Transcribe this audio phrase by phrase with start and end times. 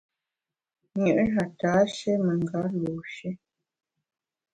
[1.01, 3.29] Nyü na ntashe menga lu shi.